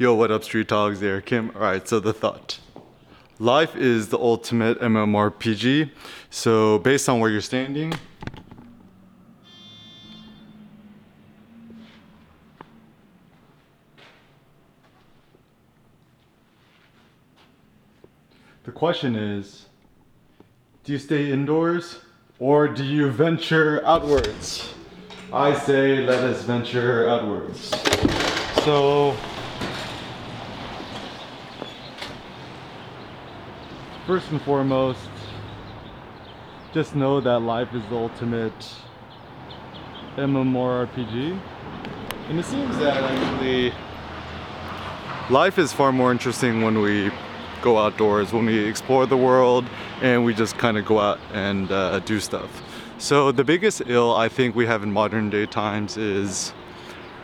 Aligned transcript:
Yo, 0.00 0.14
what 0.14 0.30
up, 0.30 0.42
Street 0.42 0.66
Dogs? 0.66 0.98
There, 0.98 1.20
Kim. 1.20 1.50
All 1.54 1.60
right, 1.60 1.86
so 1.86 2.00
the 2.00 2.14
thought. 2.14 2.58
Life 3.38 3.76
is 3.76 4.08
the 4.08 4.18
ultimate 4.18 4.80
MMORPG. 4.80 5.90
So, 6.30 6.78
based 6.78 7.06
on 7.06 7.20
where 7.20 7.28
you're 7.28 7.42
standing, 7.42 7.92
the 18.64 18.72
question 18.72 19.14
is 19.14 19.66
do 20.82 20.92
you 20.92 20.98
stay 20.98 21.30
indoors 21.30 21.98
or 22.38 22.68
do 22.68 22.84
you 22.84 23.10
venture 23.10 23.84
outwards? 23.84 24.72
I 25.30 25.52
say 25.52 26.06
let 26.06 26.24
us 26.24 26.42
venture 26.44 27.06
outwards. 27.06 27.68
So, 28.64 29.14
first 34.10 34.32
and 34.32 34.42
foremost, 34.42 35.08
just 36.74 36.96
know 36.96 37.20
that 37.20 37.38
life 37.38 37.72
is 37.72 37.82
the 37.84 37.94
ultimate 37.94 38.74
MMORPG. 40.16 41.40
And 42.28 42.40
it 42.40 42.44
seems 42.44 42.76
that 42.78 43.04
actually 43.04 43.72
life 45.30 45.60
is 45.60 45.72
far 45.72 45.92
more 45.92 46.10
interesting 46.10 46.60
when 46.62 46.80
we 46.80 47.12
go 47.62 47.78
outdoors, 47.78 48.32
when 48.32 48.46
we 48.46 48.58
explore 48.58 49.06
the 49.06 49.16
world 49.16 49.64
and 50.02 50.24
we 50.24 50.34
just 50.34 50.58
kind 50.58 50.76
of 50.76 50.84
go 50.84 50.98
out 50.98 51.20
and 51.32 51.70
uh, 51.70 52.00
do 52.00 52.18
stuff. 52.18 52.64
So 52.98 53.30
the 53.30 53.44
biggest 53.44 53.80
ill 53.86 54.16
I 54.16 54.28
think 54.28 54.56
we 54.56 54.66
have 54.66 54.82
in 54.82 54.90
modern 54.90 55.30
day 55.30 55.46
times 55.46 55.96
is 55.96 56.52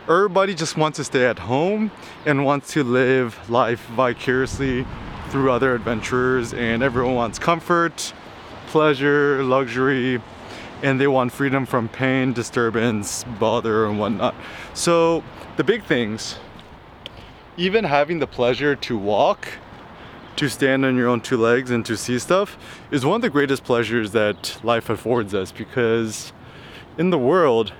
everybody 0.07 0.55
just 0.55 0.77
wants 0.77 0.95
to 0.99 1.03
stay 1.03 1.25
at 1.25 1.37
home 1.37 1.91
and 2.25 2.45
wants 2.45 2.71
to 2.75 2.85
live 2.85 3.49
life 3.49 3.85
vicariously 3.87 4.85
through 5.29 5.51
other 5.51 5.75
adventurers 5.75 6.53
and 6.53 6.81
everyone 6.81 7.15
wants 7.15 7.37
comfort, 7.39 8.13
pleasure, 8.67 9.43
luxury, 9.43 10.21
and 10.81 11.01
they 11.01 11.07
want 11.07 11.31
freedom 11.31 11.65
from 11.65 11.89
pain, 11.89 12.33
disturbance, 12.33 13.23
bother, 13.39 13.85
and 13.85 13.99
whatnot. 13.99 14.35
So, 14.73 15.23
the 15.57 15.63
big 15.63 15.83
things, 15.83 16.37
even 17.57 17.83
having 17.83 18.19
the 18.19 18.27
pleasure 18.27 18.75
to 18.75 18.97
walk, 18.97 19.47
to 20.35 20.47
stand 20.47 20.85
on 20.85 20.95
your 20.95 21.07
own 21.07 21.21
two 21.21 21.37
legs, 21.37 21.71
and 21.71 21.85
to 21.85 21.97
see 21.97 22.19
stuff 22.19 22.57
is 22.91 23.05
one 23.05 23.15
of 23.15 23.21
the 23.23 23.29
greatest 23.29 23.63
pleasures 23.63 24.11
that 24.11 24.59
life 24.63 24.89
affords 24.89 25.33
us 25.33 25.51
because 25.51 26.31
in 26.97 27.09
the 27.09 27.17
world, 27.17 27.73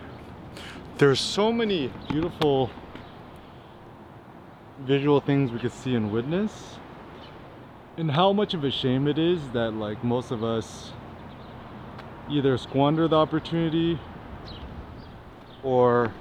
there's 0.98 1.20
so 1.20 1.54
many 1.54 1.94
beautiful 2.10 2.72
visual 4.80 5.22
things 5.22 5.52
we 5.52 5.60
could 5.60 5.72
see 5.72 5.94
and 5.96 6.12
witness 6.12 6.78
and 7.98 8.12
how 8.12 8.32
much 8.32 8.54
of 8.54 8.64
a 8.64 8.70
shame 8.70 9.08
it 9.08 9.18
is 9.18 9.42
that 9.54 9.72
like 9.72 10.04
most 10.04 10.30
of 10.30 10.44
us 10.44 10.92
either 12.30 12.56
squander 12.56 13.08
the 13.08 13.16
opportunity 13.16 14.00
or 15.64 16.14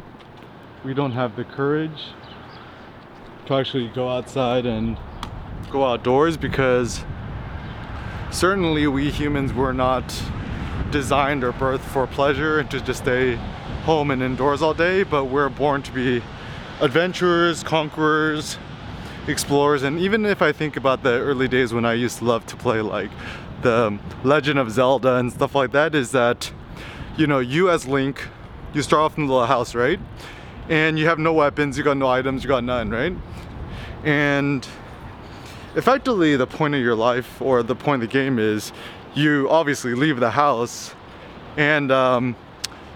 we 0.84 0.94
don't 0.94 1.12
have 1.12 1.36
the 1.36 1.44
courage 1.44 2.04
to 3.44 3.54
actually 3.54 3.88
go 3.88 4.08
outside 4.08 4.64
and 4.64 4.96
go 5.70 5.84
outdoors 5.84 6.38
because 6.38 7.04
certainly 8.30 8.86
we 8.86 9.10
humans 9.10 9.52
were 9.52 9.74
not 9.74 10.02
designed 10.90 11.44
or 11.44 11.52
birthed 11.52 11.80
for 11.80 12.06
pleasure 12.06 12.58
and 12.58 12.70
to 12.70 12.80
just 12.80 13.02
stay 13.02 13.34
home 13.84 14.10
and 14.10 14.22
indoors 14.22 14.62
all 14.62 14.72
day 14.72 15.02
but 15.02 15.26
we're 15.26 15.50
born 15.50 15.82
to 15.82 15.92
be 15.92 16.22
adventurers 16.80 17.62
conquerors 17.62 18.56
explorers. 19.28 19.82
And 19.82 19.98
even 19.98 20.24
if 20.24 20.42
I 20.42 20.52
think 20.52 20.76
about 20.76 21.02
the 21.02 21.10
early 21.10 21.48
days 21.48 21.72
when 21.72 21.84
I 21.84 21.94
used 21.94 22.18
to 22.18 22.24
love 22.24 22.46
to 22.46 22.56
play 22.56 22.80
like 22.80 23.10
the 23.62 23.98
Legend 24.22 24.58
of 24.58 24.70
Zelda 24.70 25.16
and 25.16 25.32
stuff 25.32 25.54
like 25.54 25.72
that 25.72 25.94
is 25.94 26.12
that 26.12 26.52
you 27.16 27.26
know 27.26 27.38
you 27.38 27.70
as 27.70 27.86
Link 27.86 28.28
you 28.72 28.82
start 28.82 29.02
off 29.02 29.18
in 29.18 29.26
the 29.26 29.32
little 29.32 29.46
house 29.46 29.74
right? 29.74 29.98
And 30.68 30.98
you 30.98 31.06
have 31.06 31.18
no 31.18 31.32
weapons 31.32 31.78
you 31.78 31.84
got 31.84 31.96
no 31.96 32.08
items 32.08 32.44
you 32.44 32.48
got 32.48 32.64
none 32.64 32.90
right? 32.90 33.14
And 34.04 34.66
effectively 35.74 36.36
the 36.36 36.46
point 36.46 36.74
of 36.74 36.80
your 36.80 36.94
life 36.94 37.40
or 37.40 37.62
the 37.62 37.74
point 37.74 38.02
of 38.02 38.08
the 38.08 38.12
game 38.12 38.38
is 38.38 38.72
you 39.14 39.48
obviously 39.50 39.94
leave 39.94 40.20
the 40.20 40.30
house 40.30 40.94
and 41.56 41.90
um, 41.90 42.36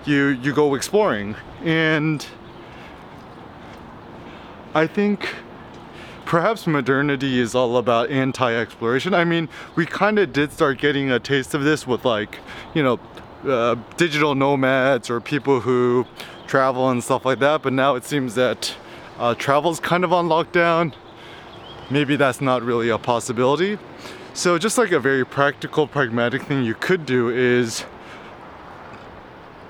you 0.05 0.29
you 0.29 0.53
go 0.53 0.75
exploring. 0.75 1.35
And 1.65 2.25
I 4.75 4.87
think 4.87 5.35
perhaps 6.31 6.65
modernity 6.65 7.41
is 7.41 7.57
all 7.57 7.77
about 7.77 8.09
anti-exploration. 8.09 9.13
I 9.13 9.25
mean, 9.25 9.49
we 9.75 9.85
kind 9.85 10.17
of 10.17 10.33
did 10.33 10.53
start 10.53 10.79
getting 10.79 11.11
a 11.11 11.19
taste 11.19 11.55
of 11.55 11.65
this 11.65 11.89
with 11.89 12.05
like, 12.05 12.39
you 12.73 12.85
know, 12.85 13.01
uh, 13.45 13.75
digital 13.97 14.37
nomads 14.37 15.11
or 15.11 15.21
people 15.21 15.59
who 15.59 16.07
travel 16.47 16.89
and 16.89 17.03
stuff 17.03 17.25
like 17.25 17.41
that. 17.41 17.63
But 17.63 17.73
now 17.73 17.97
it 17.97 18.05
seems 18.05 18.37
that 18.37 18.77
uh, 19.19 19.35
travel's 19.35 19.81
kind 19.81 20.05
of 20.05 20.13
on 20.13 20.29
lockdown. 20.29 20.95
Maybe 21.91 22.15
that's 22.15 22.41
not 22.41 22.63
really 22.63 22.91
a 22.91 22.99
possibility. 22.99 23.77
So 24.33 24.57
just 24.57 24.79
like 24.79 24.93
a 24.93 25.01
very 25.01 25.27
practical, 25.27 25.89
pragmatic 25.89 26.45
thing 26.45 26.63
you 26.63 26.75
could 26.75 27.07
do 27.07 27.29
is 27.29 27.85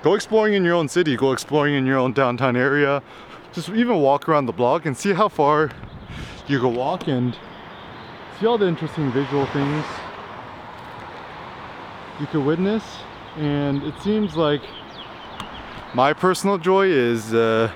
go 0.03 0.13
exploring 0.13 0.53
in 0.53 0.63
your 0.63 0.75
own 0.75 0.89
city, 0.89 1.17
go 1.17 1.31
exploring 1.31 1.73
in 1.73 1.87
your 1.87 1.97
own 1.97 2.13
downtown 2.13 2.55
area, 2.55 3.01
just 3.51 3.69
even 3.69 3.97
walk 3.97 4.29
around 4.29 4.45
the 4.45 4.53
block 4.53 4.85
and 4.85 4.95
see 4.95 5.13
how 5.13 5.27
far 5.27 5.71
you 6.51 6.59
go 6.59 6.67
walk 6.67 7.07
and 7.07 7.37
see 8.39 8.45
all 8.45 8.57
the 8.57 8.67
interesting 8.67 9.09
visual 9.11 9.45
things 9.47 9.85
you 12.19 12.27
could 12.27 12.45
witness. 12.45 12.83
And 13.37 13.81
it 13.83 13.97
seems 14.01 14.35
like 14.35 14.61
my 15.93 16.11
personal 16.11 16.57
joy 16.57 16.87
is 16.87 17.33
uh, 17.33 17.71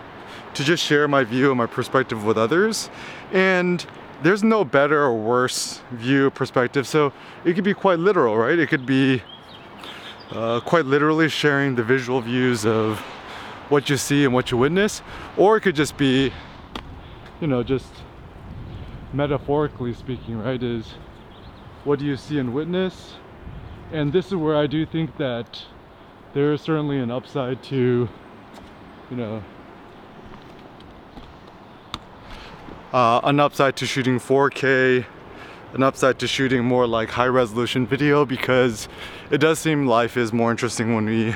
to 0.53 0.63
just 0.63 0.83
share 0.83 1.07
my 1.07 1.23
view 1.23 1.51
and 1.51 1.57
my 1.57 1.65
perspective 1.65 2.25
with 2.25 2.37
others. 2.37 2.89
And 3.31 3.85
there's 4.21 4.43
no 4.43 4.65
better 4.65 5.01
or 5.01 5.15
worse 5.15 5.81
view 5.91 6.29
perspective. 6.31 6.85
So 6.85 7.13
it 7.45 7.53
could 7.53 7.63
be 7.63 7.73
quite 7.73 7.99
literal 7.99 8.37
right? 8.37 8.59
It 8.59 8.67
could 8.67 8.85
be 8.85 9.23
uh, 10.31 10.59
quite 10.59 10.85
literally 10.85 11.29
sharing 11.29 11.75
the 11.75 11.83
visual 11.83 12.19
views 12.19 12.65
of 12.65 12.99
what 13.69 13.89
you 13.89 13.95
see 13.95 14.25
and 14.25 14.33
what 14.33 14.51
you 14.51 14.57
witness. 14.57 15.01
Or 15.37 15.55
it 15.55 15.61
could 15.61 15.75
just 15.75 15.95
be 15.95 16.33
you 17.39 17.47
know 17.47 17.63
just 17.63 17.87
metaphorically 19.15 19.93
speaking, 19.93 20.37
right, 20.37 20.61
is 20.61 20.93
what 21.83 21.99
do 21.99 22.05
you 22.05 22.17
see 22.17 22.37
and 22.37 22.53
witness? 22.53 23.13
And 23.91 24.11
this 24.11 24.27
is 24.27 24.35
where 24.35 24.57
I 24.57 24.67
do 24.67 24.85
think 24.85 25.17
that 25.17 25.63
there 26.33 26.51
is 26.51 26.61
certainly 26.61 26.99
an 26.99 27.11
upside 27.11 27.63
to, 27.63 28.09
you 29.09 29.17
know, 29.17 29.43
uh, 32.91 33.21
an 33.23 33.39
upside 33.39 33.75
to 33.77 33.85
shooting 33.85 34.19
4K, 34.19 35.05
an 35.73 35.83
upside 35.83 36.19
to 36.19 36.27
shooting 36.27 36.65
more 36.65 36.87
like 36.87 37.09
high 37.09 37.27
resolution 37.27 37.87
video 37.87 38.25
because 38.25 38.89
it 39.31 39.37
does 39.37 39.59
seem 39.59 39.85
life 39.85 40.17
is 40.17 40.33
more 40.33 40.51
interesting 40.51 40.95
when 40.95 41.05
we 41.05 41.35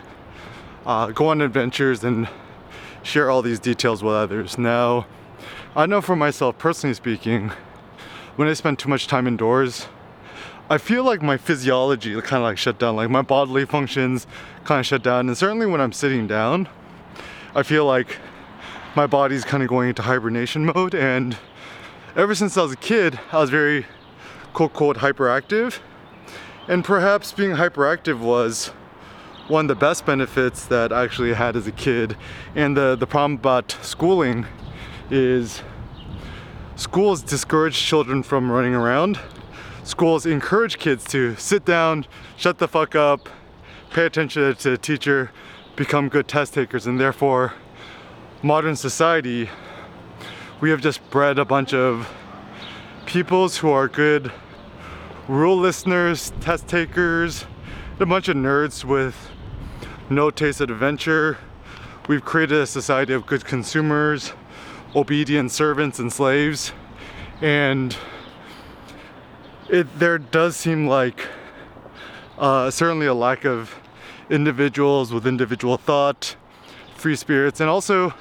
uh, 0.86 1.08
go 1.12 1.28
on 1.28 1.42
adventures 1.42 2.04
and 2.04 2.28
share 3.04 3.30
all 3.30 3.42
these 3.42 3.60
details 3.60 4.04
with 4.04 4.14
others. 4.14 4.58
Now, 4.58 5.06
I 5.76 5.86
know 5.86 6.02
for 6.02 6.16
myself, 6.16 6.58
personally 6.58 6.94
speaking, 6.94 7.52
when 8.40 8.48
I 8.48 8.54
spend 8.54 8.80
too 8.80 8.88
much 8.88 9.08
time 9.08 9.28
indoors, 9.28 9.90
I 10.70 10.78
feel 10.78 11.04
like 11.04 11.22
my 11.22 11.36
physiology 11.36 12.14
kind 12.22 12.42
of 12.42 12.44
like 12.44 12.58
shut 12.58 12.80
down, 12.80 12.96
like 12.96 13.10
my 13.10 13.22
bodily 13.22 13.66
functions 13.66 14.28
kind 14.64 14.80
of 14.80 14.86
shut 14.86 15.04
down. 15.04 15.28
And 15.28 15.38
certainly 15.38 15.66
when 15.66 15.82
I'm 15.82 15.92
sitting 15.92 16.26
down, 16.26 16.70
I 17.54 17.64
feel 17.64 17.84
like 17.84 18.18
my 18.96 19.08
body's 19.08 19.44
kind 19.44 19.62
of 19.62 19.68
going 19.68 19.90
into 19.90 20.04
hibernation 20.04 20.66
mode. 20.74 20.96
And 20.96 21.38
ever 22.16 22.34
since 22.34 22.56
I 22.56 22.62
was 22.62 22.72
a 22.72 22.78
kid, 22.78 23.20
I 23.34 23.40
was 23.40 23.50
very 23.50 23.86
quote 24.54 24.72
quote 24.72 25.00
hyperactive. 25.00 25.80
And 26.70 26.86
perhaps 26.86 27.34
being 27.34 27.58
hyperactive 27.58 28.20
was 28.20 28.68
one 29.50 29.66
of 29.66 29.68
the 29.68 29.76
best 29.76 30.06
benefits 30.06 30.66
that 30.68 30.94
I 30.94 31.04
actually 31.04 31.34
had 31.34 31.58
as 31.58 31.68
a 31.68 31.74
kid. 31.74 32.16
And 32.56 32.78
the, 32.78 32.96
the 32.96 33.06
problem 33.06 33.34
about 33.34 33.76
schooling 33.82 34.46
is 35.12 35.62
Schools 36.80 37.22
discourage 37.22 37.78
children 37.78 38.24
from 38.24 38.50
running 38.50 38.74
around. 38.74 39.20
Schools 39.84 40.26
encourage 40.26 40.80
kids 40.80 41.04
to 41.08 41.36
sit 41.36 41.66
down, 41.66 42.06
shut 42.38 42.58
the 42.58 42.70
fuck 42.70 42.96
up, 42.96 43.28
pay 43.90 44.06
attention 44.06 44.56
to 44.56 44.70
the 44.70 44.78
teacher, 44.78 45.30
become 45.76 46.08
good 46.08 46.30
test 46.30 46.54
takers, 46.54 46.88
and 46.88 46.98
therefore, 46.98 47.54
modern 48.42 48.78
society, 48.78 49.50
we 50.62 50.70
have 50.70 50.80
just 50.80 51.08
bred 51.10 51.38
a 51.38 51.44
bunch 51.44 51.74
of 51.74 52.10
peoples 53.06 53.58
who 53.58 53.70
are 53.70 53.90
good 53.90 54.32
rule 55.28 55.58
listeners, 55.58 56.32
test 56.40 56.66
takers, 56.70 57.46
a 58.00 58.06
bunch 58.06 58.30
of 58.30 58.38
nerds 58.38 58.86
with 58.86 59.30
no 60.10 60.32
taste 60.32 60.62
of 60.62 60.70
adventure. 60.70 61.40
We've 62.08 62.24
created 62.24 62.58
a 62.58 62.66
society 62.66 63.12
of 63.12 63.26
good 63.26 63.44
consumers 63.44 64.32
obedient 64.96 65.52
servants 65.52 66.00
and 66.00 66.12
slaves. 66.12 66.72
and 67.42 67.98
it 69.70 70.00
there 70.00 70.18
does 70.18 70.56
seem 70.56 70.88
like 70.88 71.28
uh, 72.40 72.72
certainly 72.72 73.06
a 73.06 73.14
lack 73.14 73.46
of 73.46 73.76
individuals 74.30 75.14
with 75.14 75.28
individual 75.28 75.78
thought, 75.78 76.36
free 76.96 77.16
spirits, 77.16 77.60
and 77.60 77.70
also 77.70 78.14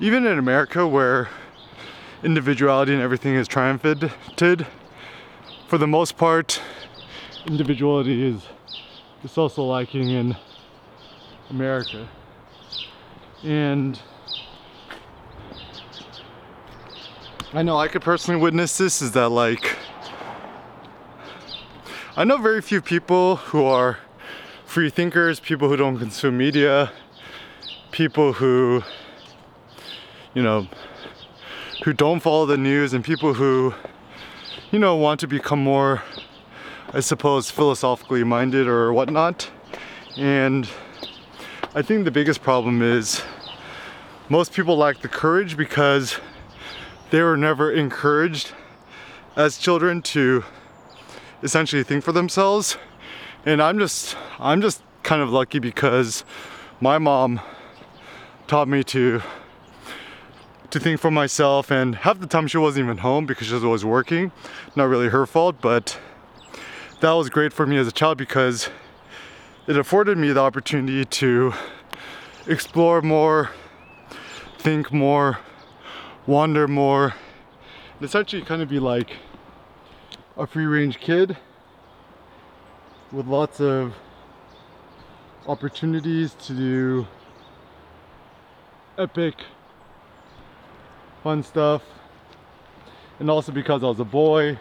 even 0.00 0.26
in 0.26 0.38
America 0.38 0.86
where 0.86 1.28
individuality 2.22 2.92
and 2.92 3.02
everything 3.02 3.34
is 3.34 3.46
triumphed, 3.46 4.04
for 5.68 5.78
the 5.78 5.86
most 5.86 6.16
part, 6.16 6.60
individuality 7.46 8.26
is, 8.28 8.42
is 9.22 9.36
also 9.38 9.62
lacking 9.64 10.10
in 10.10 10.36
America. 11.50 12.08
And 13.44 14.00
I 17.50 17.62
know 17.62 17.78
I 17.78 17.88
could 17.88 18.02
personally 18.02 18.38
witness 18.38 18.76
this 18.76 19.00
is 19.00 19.12
that 19.12 19.30
like 19.30 19.74
I 22.14 22.22
know 22.24 22.36
very 22.36 22.60
few 22.60 22.82
people 22.82 23.36
who 23.36 23.64
are 23.64 23.96
free 24.66 24.90
thinkers, 24.90 25.40
people 25.40 25.66
who 25.70 25.76
don't 25.76 25.96
consume 25.98 26.36
media, 26.36 26.92
people 27.90 28.34
who 28.34 28.82
you 30.34 30.42
know 30.42 30.68
who 31.84 31.94
don't 31.94 32.20
follow 32.20 32.44
the 32.44 32.58
news 32.58 32.92
and 32.92 33.02
people 33.02 33.32
who 33.32 33.72
you 34.70 34.78
know 34.78 34.94
want 34.96 35.18
to 35.20 35.26
become 35.26 35.64
more 35.64 36.02
I 36.92 37.00
suppose 37.00 37.50
philosophically 37.50 38.24
minded 38.24 38.68
or 38.68 38.92
whatnot. 38.92 39.50
And 40.18 40.68
I 41.74 41.80
think 41.80 42.04
the 42.04 42.10
biggest 42.10 42.42
problem 42.42 42.82
is 42.82 43.22
most 44.28 44.52
people 44.52 44.76
lack 44.76 45.00
the 45.00 45.08
courage 45.08 45.56
because 45.56 46.18
they 47.10 47.22
were 47.22 47.36
never 47.36 47.72
encouraged 47.72 48.52
as 49.36 49.56
children 49.56 50.02
to 50.02 50.44
essentially 51.42 51.82
think 51.82 52.04
for 52.04 52.12
themselves. 52.12 52.76
And 53.46 53.62
I'm 53.62 53.78
just 53.78 54.16
I'm 54.38 54.60
just 54.60 54.82
kind 55.02 55.22
of 55.22 55.30
lucky 55.30 55.58
because 55.58 56.24
my 56.80 56.98
mom 56.98 57.40
taught 58.46 58.68
me 58.68 58.82
to 58.84 59.22
to 60.70 60.78
think 60.78 61.00
for 61.00 61.10
myself 61.10 61.70
and 61.70 61.94
half 61.96 62.20
the 62.20 62.26
time 62.26 62.46
she 62.46 62.58
wasn't 62.58 62.84
even 62.84 62.98
home 62.98 63.24
because 63.24 63.46
she 63.46 63.54
was 63.54 63.64
always 63.64 63.84
working. 63.84 64.32
Not 64.76 64.84
really 64.84 65.08
her 65.08 65.24
fault, 65.24 65.56
but 65.62 65.98
that 67.00 67.12
was 67.12 67.30
great 67.30 67.52
for 67.52 67.66
me 67.66 67.78
as 67.78 67.86
a 67.86 67.92
child 67.92 68.18
because 68.18 68.68
it 69.66 69.78
afforded 69.78 70.18
me 70.18 70.32
the 70.32 70.40
opportunity 70.40 71.04
to 71.04 71.54
explore 72.46 73.00
more, 73.00 73.50
think 74.58 74.92
more, 74.92 75.38
wander 76.28 76.68
more, 76.68 77.14
and 77.96 78.02
essentially 78.02 78.42
kind 78.42 78.60
of 78.60 78.68
be 78.68 78.78
like 78.78 79.16
a 80.36 80.46
free 80.46 80.66
range 80.66 81.00
kid 81.00 81.36
with 83.10 83.26
lots 83.26 83.60
of 83.60 83.94
opportunities 85.46 86.34
to 86.34 86.52
do 86.52 87.06
epic 88.98 89.36
fun 91.24 91.42
stuff. 91.42 91.82
And 93.18 93.30
also 93.30 93.50
because 93.50 93.82
I 93.82 93.86
was 93.86 93.98
a 93.98 94.04
boy 94.04 94.58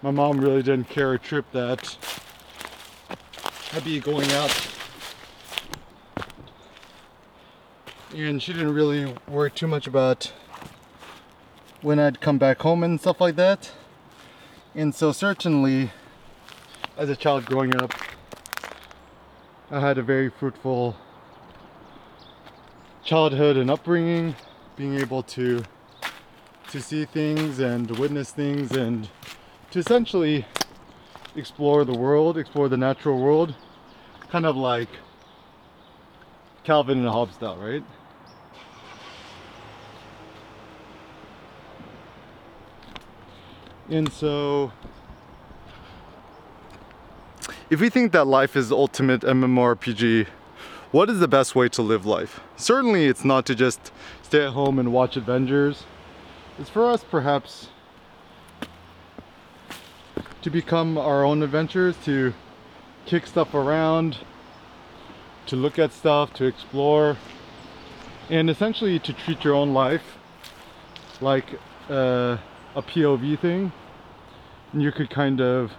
my 0.00 0.12
mom 0.12 0.38
really 0.38 0.62
didn't 0.62 0.88
care 0.88 1.14
a 1.14 1.18
trip 1.18 1.44
that 1.50 1.96
I'd 3.72 3.82
be 3.82 3.98
going 3.98 4.30
out. 4.30 4.68
And 8.14 8.40
she 8.40 8.52
didn't 8.52 8.72
really 8.72 9.12
worry 9.26 9.50
too 9.50 9.66
much 9.66 9.88
about 9.88 10.32
when 11.80 11.98
I'd 11.98 12.20
come 12.20 12.38
back 12.38 12.60
home 12.60 12.82
and 12.82 13.00
stuff 13.00 13.20
like 13.20 13.36
that. 13.36 13.70
And 14.74 14.94
so 14.94 15.12
certainly 15.12 15.90
as 16.96 17.08
a 17.08 17.16
child 17.16 17.46
growing 17.46 17.74
up, 17.80 17.94
I 19.70 19.80
had 19.80 19.98
a 19.98 20.02
very 20.02 20.28
fruitful 20.30 20.96
childhood 23.04 23.56
and 23.56 23.70
upbringing, 23.70 24.34
being 24.76 24.98
able 24.98 25.22
to 25.24 25.62
to 26.70 26.82
see 26.82 27.06
things 27.06 27.60
and 27.60 27.90
witness 27.98 28.30
things 28.30 28.72
and 28.72 29.08
to 29.70 29.78
essentially 29.78 30.44
explore 31.34 31.82
the 31.84 31.96
world, 31.96 32.36
explore 32.36 32.68
the 32.68 32.76
natural 32.76 33.18
world, 33.18 33.54
kind 34.30 34.44
of 34.44 34.54
like 34.54 34.90
Calvin 36.64 36.98
and 36.98 37.08
Hobbes 37.08 37.36
style, 37.36 37.56
right? 37.56 37.82
And 43.90 44.12
so, 44.12 44.70
if 47.70 47.80
we 47.80 47.88
think 47.88 48.12
that 48.12 48.26
life 48.26 48.54
is 48.54 48.68
the 48.68 48.76
ultimate 48.76 49.22
MMORPG, 49.22 50.26
what 50.90 51.08
is 51.08 51.20
the 51.20 51.28
best 51.28 51.54
way 51.54 51.68
to 51.70 51.82
live 51.82 52.04
life? 52.04 52.40
Certainly, 52.56 53.06
it's 53.06 53.24
not 53.24 53.46
to 53.46 53.54
just 53.54 53.90
stay 54.22 54.44
at 54.44 54.52
home 54.52 54.78
and 54.78 54.92
watch 54.92 55.16
Avengers. 55.16 55.84
It's 56.58 56.68
for 56.68 56.90
us, 56.90 57.02
perhaps, 57.02 57.68
to 60.42 60.50
become 60.50 60.98
our 60.98 61.24
own 61.24 61.42
adventures, 61.42 61.96
to 62.04 62.34
kick 63.06 63.26
stuff 63.26 63.54
around, 63.54 64.18
to 65.46 65.56
look 65.56 65.78
at 65.78 65.92
stuff, 65.92 66.34
to 66.34 66.44
explore, 66.44 67.16
and 68.28 68.50
essentially 68.50 68.98
to 68.98 69.14
treat 69.14 69.44
your 69.44 69.54
own 69.54 69.72
life 69.72 70.18
like 71.22 71.58
uh, 71.88 72.36
a 72.74 72.82
POV 72.82 73.38
thing. 73.38 73.72
And 74.72 74.82
you 74.82 74.92
could 74.92 75.10
kind 75.10 75.40
of 75.40 75.72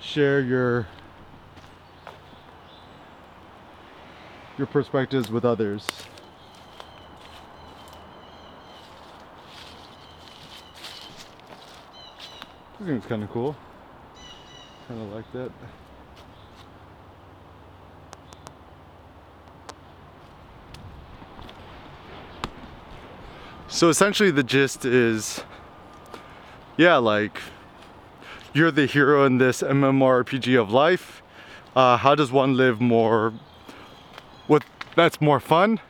share 0.00 0.40
your 0.40 0.86
your 4.58 4.66
perspectives 4.66 5.30
with 5.30 5.44
others. 5.44 5.86
I 12.78 12.84
think 12.84 12.98
it's 12.98 13.06
kind 13.06 13.22
of 13.22 13.30
cool. 13.30 13.56
Kind 14.88 15.00
of 15.00 15.12
like 15.12 15.30
that. 15.32 15.50
So 23.68 23.90
essentially 23.90 24.30
the 24.30 24.42
gist 24.42 24.86
is, 24.86 25.42
yeah, 26.76 26.96
like 26.96 27.40
you're 28.52 28.70
the 28.70 28.86
hero 28.86 29.24
in 29.24 29.38
this 29.38 29.62
MMORPG 29.62 30.60
of 30.60 30.70
life. 30.70 31.22
Uh, 31.74 31.96
how 31.98 32.14
does 32.14 32.32
one 32.32 32.56
live 32.56 32.80
more, 32.80 33.34
what 34.46 34.64
that's 34.94 35.20
more 35.20 35.40
fun? 35.40 35.80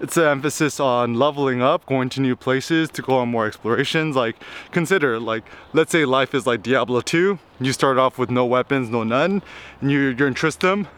It's 0.00 0.16
an 0.16 0.24
emphasis 0.24 0.80
on 0.80 1.14
leveling 1.14 1.62
up, 1.62 1.84
going 1.86 2.08
to 2.10 2.20
new 2.20 2.34
places, 2.34 2.88
to 2.90 3.02
go 3.02 3.18
on 3.18 3.28
more 3.28 3.46
explorations. 3.46 4.16
Like 4.16 4.36
consider, 4.72 5.20
like 5.20 5.44
let's 5.72 5.92
say 5.92 6.04
life 6.04 6.34
is 6.34 6.46
like 6.46 6.62
Diablo 6.62 7.00
2. 7.00 7.38
You 7.60 7.72
start 7.72 7.98
off 7.98 8.18
with 8.18 8.30
no 8.30 8.46
weapons, 8.46 8.88
no 8.88 9.04
none, 9.04 9.42
and 9.80 9.90
you, 9.90 10.14
you're 10.18 10.28
in 10.28 10.34
Tristram. 10.34 10.88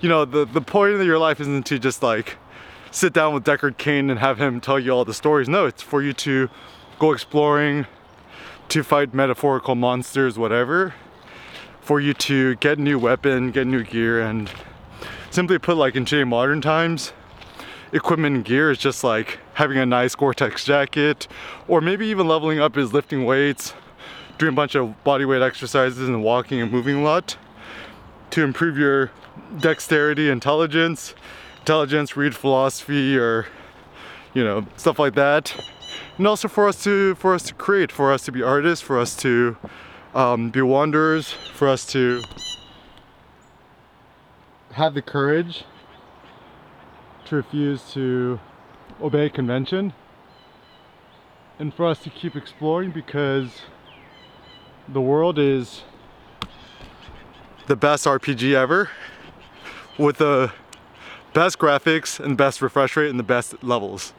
You 0.00 0.08
know, 0.08 0.24
the, 0.24 0.44
the 0.44 0.60
point 0.60 0.94
of 0.94 1.04
your 1.04 1.18
life 1.18 1.40
isn't 1.40 1.66
to 1.66 1.78
just 1.78 2.02
like 2.02 2.36
sit 2.90 3.12
down 3.12 3.34
with 3.34 3.44
Deckard 3.44 3.76
Cain 3.76 4.08
and 4.08 4.20
have 4.20 4.38
him 4.38 4.60
tell 4.60 4.78
you 4.78 4.92
all 4.92 5.04
the 5.04 5.14
stories. 5.14 5.48
No, 5.48 5.66
it's 5.66 5.82
for 5.82 6.02
you 6.02 6.12
to 6.12 6.48
go 6.98 7.12
exploring, 7.12 7.86
to 8.72 8.82
fight 8.82 9.12
metaphorical 9.12 9.74
monsters, 9.74 10.38
whatever. 10.38 10.94
For 11.82 12.00
you 12.00 12.14
to 12.14 12.54
get 12.54 12.78
new 12.78 12.98
weapon, 12.98 13.50
get 13.50 13.66
new 13.66 13.84
gear, 13.84 14.22
and 14.22 14.50
simply 15.30 15.58
put, 15.58 15.76
like 15.76 15.94
in 15.94 16.06
today 16.06 16.24
modern 16.24 16.62
times, 16.62 17.12
equipment 17.92 18.34
and 18.34 18.44
gear 18.46 18.70
is 18.70 18.78
just 18.78 19.04
like 19.04 19.40
having 19.54 19.76
a 19.76 19.84
nice 19.84 20.14
Gore-Tex 20.14 20.64
jacket, 20.64 21.28
or 21.68 21.82
maybe 21.82 22.06
even 22.06 22.26
leveling 22.26 22.60
up 22.60 22.78
is 22.78 22.94
lifting 22.94 23.26
weights, 23.26 23.74
doing 24.38 24.54
a 24.54 24.56
bunch 24.56 24.74
of 24.74 25.04
body 25.04 25.26
weight 25.26 25.42
exercises 25.42 26.08
and 26.08 26.24
walking 26.24 26.62
and 26.62 26.72
moving 26.72 26.96
a 26.96 27.02
lot 27.02 27.36
to 28.30 28.42
improve 28.42 28.78
your 28.78 29.10
dexterity, 29.58 30.30
intelligence, 30.30 31.14
intelligence, 31.58 32.16
read 32.16 32.34
philosophy, 32.34 33.18
or 33.18 33.44
you 34.32 34.42
know 34.42 34.66
stuff 34.78 34.98
like 34.98 35.14
that. 35.14 35.54
And 36.22 36.28
also 36.28 36.46
for 36.46 36.68
us 36.68 36.80
to 36.84 37.16
for 37.16 37.34
us 37.34 37.42
to 37.48 37.54
create, 37.54 37.90
for 37.90 38.12
us 38.12 38.22
to 38.26 38.30
be 38.30 38.44
artists, 38.44 38.80
for 38.80 38.96
us 38.96 39.16
to 39.16 39.56
um, 40.14 40.50
be 40.50 40.62
wanderers, 40.62 41.32
for 41.32 41.66
us 41.66 41.84
to 41.86 42.22
have 44.70 44.94
the 44.94 45.02
courage 45.02 45.64
to 47.24 47.34
refuse 47.34 47.92
to 47.94 48.38
obey 49.02 49.30
convention 49.30 49.94
and 51.58 51.74
for 51.74 51.86
us 51.86 51.98
to 52.04 52.10
keep 52.10 52.36
exploring 52.36 52.92
because 52.92 53.62
the 54.88 55.00
world 55.00 55.40
is 55.40 55.82
the 57.66 57.74
best 57.74 58.06
RPG 58.06 58.54
ever 58.54 58.90
with 59.98 60.18
the 60.18 60.52
best 61.32 61.58
graphics 61.58 62.24
and 62.24 62.38
best 62.38 62.62
refresh 62.62 62.96
rate 62.96 63.10
and 63.10 63.18
the 63.18 63.24
best 63.24 63.60
levels. 63.64 64.14